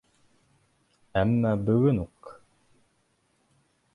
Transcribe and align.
Әммә 1.21 1.51
бөгөн 1.67 2.01
үк... 2.05 2.33